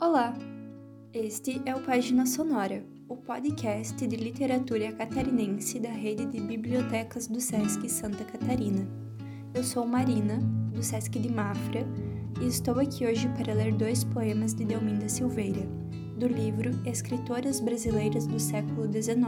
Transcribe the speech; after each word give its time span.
Olá! 0.00 0.32
Este 1.12 1.60
é 1.66 1.74
o 1.74 1.80
Página 1.80 2.24
Sonora, 2.24 2.84
o 3.08 3.16
podcast 3.16 4.06
de 4.06 4.14
literatura 4.14 4.92
catarinense 4.92 5.80
da 5.80 5.90
rede 5.90 6.24
de 6.24 6.40
bibliotecas 6.40 7.26
do 7.26 7.40
SESC 7.40 7.88
Santa 7.88 8.24
Catarina. 8.24 8.86
Eu 9.52 9.64
sou 9.64 9.84
Marina, 9.84 10.38
do 10.72 10.84
SESC 10.84 11.18
de 11.18 11.28
Mafra, 11.28 11.84
e 12.40 12.46
estou 12.46 12.78
aqui 12.78 13.06
hoje 13.06 13.28
para 13.30 13.52
ler 13.52 13.74
dois 13.74 14.04
poemas 14.04 14.54
de 14.54 14.64
Delminda 14.64 15.08
Silveira, 15.08 15.66
do 16.16 16.28
livro 16.28 16.70
Escritoras 16.86 17.58
Brasileiras 17.58 18.24
do 18.24 18.38
Século 18.38 18.84
XIX, 18.84 19.18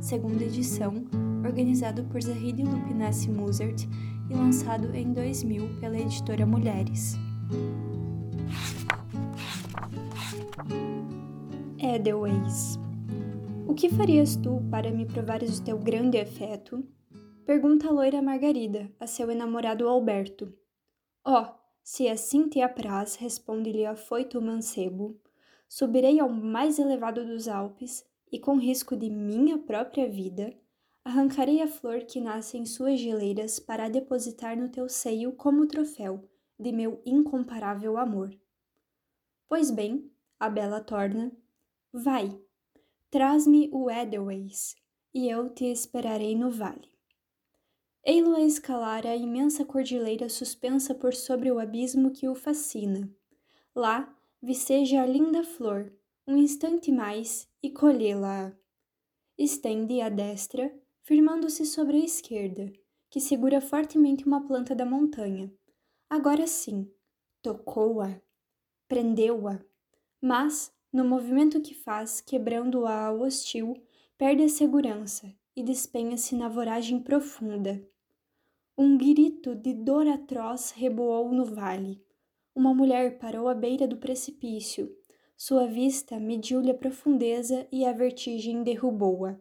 segunda 0.00 0.44
edição, 0.44 1.04
organizado 1.44 2.04
por 2.04 2.22
Zahide 2.22 2.62
Lupinassi 2.62 3.30
Musert 3.30 3.86
e 4.30 4.34
lançado 4.34 4.96
em 4.96 5.12
2000 5.12 5.78
pela 5.78 5.98
editora 5.98 6.46
Mulheres. 6.46 7.18
Edelweiss. 11.78 12.78
O 13.66 13.74
que 13.74 13.88
farias 13.88 14.36
tu 14.36 14.62
para 14.70 14.90
me 14.90 15.06
provares 15.06 15.58
o 15.58 15.64
teu 15.64 15.78
grande 15.78 16.18
afeto? 16.18 16.84
Pergunta 17.44 17.88
a 17.88 17.90
loira 17.90 18.20
Margarida 18.20 18.90
a 18.98 19.06
seu 19.06 19.30
enamorado 19.30 19.88
Alberto. 19.88 20.52
Ó, 21.24 21.42
oh, 21.42 21.54
se 21.82 22.08
assim 22.08 22.48
te 22.48 22.60
apraz, 22.60 23.16
responde-lhe 23.16 23.86
afoito 23.86 24.40
mancebo, 24.40 25.20
subirei 25.68 26.20
ao 26.20 26.28
mais 26.28 26.78
elevado 26.78 27.24
dos 27.24 27.48
Alpes 27.48 28.04
e, 28.30 28.38
com 28.38 28.56
risco 28.58 28.96
de 28.96 29.10
minha 29.10 29.58
própria 29.58 30.08
vida, 30.08 30.54
arrancarei 31.04 31.62
a 31.62 31.66
flor 31.66 32.04
que 32.04 32.20
nasce 32.20 32.58
em 32.58 32.66
suas 32.66 33.00
geleiras 33.00 33.58
para 33.58 33.86
a 33.86 33.88
depositar 33.88 34.56
no 34.56 34.68
teu 34.68 34.88
seio 34.88 35.32
como 35.32 35.66
troféu 35.66 36.28
de 36.58 36.70
meu 36.72 37.00
incomparável 37.06 37.96
amor. 37.96 38.30
Pois 39.48 39.70
bem, 39.70 40.10
a 40.40 40.48
bela 40.48 40.80
torna, 40.80 41.30
Vai, 41.92 42.40
traz-me 43.10 43.68
o 43.72 43.90
Edelweiss, 43.90 44.74
e 45.12 45.28
eu 45.28 45.50
te 45.50 45.66
esperarei 45.66 46.34
no 46.34 46.50
vale. 46.50 46.88
Ei-lo 48.02 48.34
a 48.34 48.40
escalar 48.40 49.06
a 49.06 49.14
imensa 49.14 49.64
cordilheira 49.64 50.30
suspensa 50.30 50.94
por 50.94 51.12
sobre 51.14 51.52
o 51.52 51.58
abismo 51.58 52.10
que 52.10 52.26
o 52.26 52.34
fascina. 52.34 53.10
Lá 53.74 54.16
viceja 54.40 55.02
a 55.02 55.06
linda 55.06 55.44
flor, 55.44 55.92
um 56.26 56.36
instante 56.36 56.90
mais, 56.90 57.46
e 57.62 57.70
colhê-la. 57.70 58.56
Estende 59.36 60.00
a 60.00 60.08
destra, 60.08 60.72
firmando-se 61.02 61.66
sobre 61.66 61.98
a 61.98 62.04
esquerda, 62.04 62.72
que 63.10 63.20
segura 63.20 63.60
fortemente 63.60 64.24
uma 64.24 64.46
planta 64.46 64.74
da 64.74 64.86
montanha. 64.86 65.52
Agora 66.08 66.46
sim, 66.46 66.90
tocou-a, 67.42 68.20
prendeu-a, 68.88 69.60
mas 70.20 70.72
no 70.92 71.04
movimento 71.04 71.60
que 71.60 71.74
faz, 71.74 72.20
quebrando-a 72.20 73.06
ao 73.06 73.20
hostil, 73.20 73.80
perde 74.18 74.42
a 74.42 74.48
segurança 74.48 75.32
e 75.54 75.62
despenha-se 75.62 76.34
na 76.34 76.48
voragem 76.48 77.00
profunda. 77.00 77.80
Um 78.76 78.98
grito 78.98 79.54
de 79.54 79.72
dor 79.72 80.06
atroz 80.06 80.72
reboou 80.72 81.32
no 81.32 81.44
vale. 81.44 82.04
Uma 82.54 82.74
mulher 82.74 83.18
parou 83.18 83.48
à 83.48 83.54
beira 83.54 83.86
do 83.86 83.96
precipício. 83.96 84.94
Sua 85.36 85.66
vista 85.66 86.18
mediu-lhe 86.18 86.70
a 86.70 86.74
profundeza 86.74 87.66
e 87.70 87.84
a 87.84 87.92
vertigem 87.92 88.62
derrubou-a. 88.62 89.38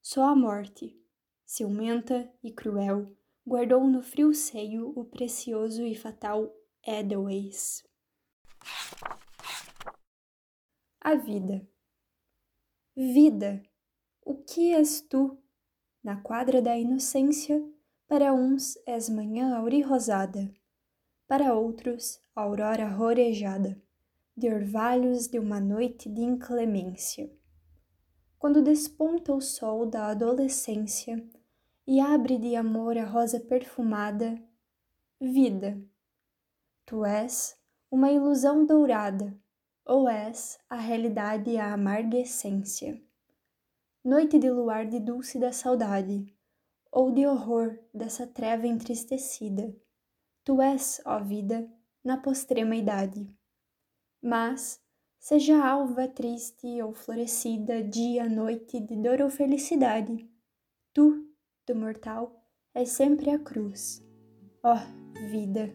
Só 0.00 0.24
a 0.24 0.36
morte, 0.36 0.96
ciumenta 1.44 2.30
e 2.42 2.50
cruel, 2.50 3.12
guardou 3.46 3.86
no 3.86 4.02
frio 4.02 4.32
seio 4.32 4.92
o 4.96 5.04
precioso 5.04 5.82
e 5.82 5.94
fatal 5.94 6.54
Edelweiss 6.86 7.88
a 11.08 11.14
vida. 11.14 11.66
Vida, 12.94 13.62
o 14.22 14.34
que 14.34 14.74
és 14.74 15.00
tu? 15.00 15.38
Na 16.04 16.20
quadra 16.20 16.60
da 16.60 16.76
inocência, 16.76 17.66
para 18.06 18.34
uns 18.34 18.76
és 18.86 19.08
manhã 19.08 19.56
aurirrosada, 19.56 20.52
para 21.26 21.54
outros 21.54 22.20
aurora 22.34 22.86
rorejada, 22.86 23.80
de 24.36 24.52
orvalhos 24.52 25.28
de 25.28 25.38
uma 25.38 25.58
noite 25.58 26.10
de 26.10 26.20
inclemência. 26.20 27.34
Quando 28.38 28.62
desponta 28.62 29.32
o 29.32 29.40
sol 29.40 29.86
da 29.86 30.08
adolescência 30.08 31.26
e 31.86 32.00
abre 32.00 32.36
de 32.36 32.54
amor 32.54 32.98
a 32.98 33.06
rosa 33.06 33.40
perfumada, 33.40 34.38
vida, 35.18 35.82
tu 36.84 37.02
és 37.02 37.58
uma 37.90 38.12
ilusão 38.12 38.66
dourada 38.66 39.34
ou 39.88 40.06
és 40.06 40.58
a 40.68 40.76
realidade 40.76 41.50
e 41.50 41.56
a 41.56 41.72
amarga 41.72 42.18
essência? 42.18 43.00
Noite 44.04 44.38
de 44.38 44.50
luar 44.50 44.86
de 44.86 45.00
dulce 45.00 45.38
da 45.38 45.50
saudade, 45.50 46.26
ou 46.92 47.10
de 47.10 47.26
horror 47.26 47.78
dessa 47.92 48.26
treva 48.26 48.66
entristecida, 48.66 49.74
tu 50.44 50.60
és, 50.60 51.00
ó 51.06 51.18
vida, 51.20 51.68
na 52.04 52.18
postrema 52.18 52.76
idade. 52.76 53.34
Mas, 54.22 54.80
seja 55.18 55.64
alva 55.64 56.06
triste 56.06 56.82
ou 56.82 56.92
florescida, 56.92 57.82
dia, 57.82 58.28
noite, 58.28 58.78
de 58.80 58.96
dor 58.96 59.22
ou 59.22 59.30
felicidade, 59.30 60.28
tu, 60.92 61.26
do 61.66 61.74
mortal, 61.74 62.44
és 62.74 62.90
sempre 62.90 63.30
a 63.30 63.38
cruz. 63.38 64.02
Ó 64.62 64.76
vida! 65.30 65.72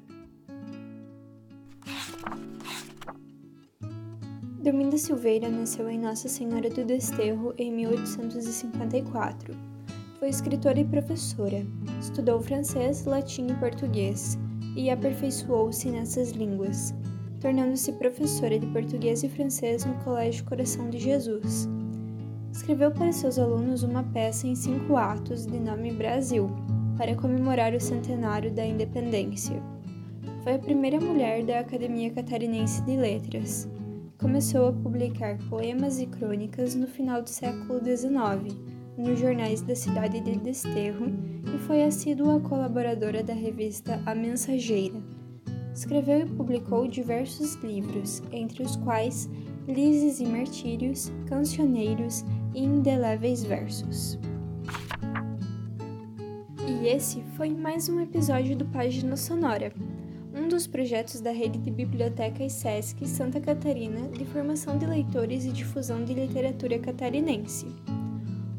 Dominda 4.64 4.98
Silveira 4.98 5.50
nasceu 5.50 5.90
em 5.90 6.00
Nossa 6.00 6.30
Senhora 6.30 6.70
do 6.70 6.86
Desterro 6.86 7.54
em 7.58 7.70
1854. 7.70 9.54
Foi 10.18 10.30
escritora 10.30 10.80
e 10.80 10.86
professora. 10.86 11.66
Estudou 12.00 12.40
francês, 12.40 13.04
latim 13.04 13.48
e 13.48 13.56
português 13.56 14.40
e 14.78 14.90
aperfeiçoou-se 14.90 15.92
nessas 15.92 16.32
línguas, 16.32 16.96
tornando-se 17.42 17.92
professora 17.92 18.58
de 18.58 18.66
português 18.68 19.22
e 19.24 19.28
francês 19.28 19.84
no 19.84 19.96
Colégio 19.96 20.46
Coração 20.46 20.90
de 20.90 20.98
Jesus. 20.98 21.68
Escreveu 22.50 22.90
para 22.90 23.12
seus 23.12 23.38
alunos 23.38 23.84
uma 23.84 24.04
peça 24.04 24.48
em 24.48 24.56
cinco 24.56 24.96
atos 24.96 25.46
de 25.46 25.60
nome 25.60 25.92
Brasil, 25.92 26.50
para 26.98 27.18
comemorar 27.18 27.74
o 27.74 27.82
centenário 27.82 28.50
da 28.50 28.66
independência. 28.66 29.62
Foi 30.42 30.54
a 30.54 30.60
primeira 30.60 31.02
mulher 31.02 31.44
da 31.44 31.60
Academia 31.60 32.12
Catarinense 32.12 32.82
de 32.84 32.96
Letras 32.96 33.68
começou 34.24 34.70
a 34.70 34.72
publicar 34.72 35.38
poemas 35.50 36.00
e 36.00 36.06
crônicas 36.06 36.76
no 36.76 36.88
final 36.88 37.22
do 37.22 37.30
século 37.30 37.84
XIX, 37.84 38.58
nos 38.98 39.20
jornais 39.20 39.62
da 39.62 39.76
cidade 39.76 40.22
de 40.22 40.38
Desterro 40.38 41.08
e 41.54 41.58
foi 41.60 41.84
assídua 41.84 42.40
colaboradora 42.40 43.22
da 43.22 43.34
revista 43.34 44.02
A 44.06 44.16
Mensageira. 44.16 44.96
Escreveu 45.76 46.20
e 46.20 46.26
publicou 46.26 46.88
diversos 46.88 47.56
livros, 47.56 48.24
entre 48.32 48.64
os 48.64 48.78
quais 48.78 49.30
Lises 49.68 50.22
e 50.22 50.26
Martírios, 50.26 51.12
Cancioneiros 51.28 52.24
e 52.56 52.64
Indeléveis 52.64 53.44
Versos. 53.44 54.18
E 56.66 56.88
esse 56.88 57.22
foi 57.36 57.50
mais 57.50 57.90
um 57.90 58.00
episódio 58.00 58.56
do 58.56 58.64
Página 58.68 59.18
Sonora 59.18 59.74
um 60.34 60.48
dos 60.48 60.66
projetos 60.66 61.22
da 61.22 61.32
rede 61.32 61.60
de 61.60 61.70
bibliotecas 61.70 62.54
SESC 62.54 63.08
Santa 63.08 63.40
Catarina 63.40 64.10
de 64.10 64.26
formação 64.26 64.78
de 64.78 64.86
leitores 64.86 65.46
e 65.46 65.52
difusão 65.52 66.04
de 66.04 66.14
literatura 66.14 66.80
catarinense. 66.80 67.68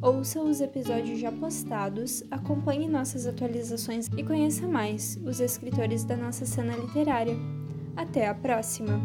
Ouça 0.01 0.41
os 0.41 0.61
episódios 0.61 1.19
já 1.19 1.33
postados, 1.33 2.23
acompanhe 2.31 2.87
nossas 2.87 3.27
atualizações 3.27 4.09
e 4.17 4.23
conheça 4.23 4.69
mais 4.69 5.19
os 5.25 5.41
escritores 5.41 6.05
da 6.05 6.17
nossa 6.17 6.45
cena 6.45 6.77
literária. 6.77 7.35
Até 7.97 8.29
a 8.29 8.35
próxima! 8.35 9.01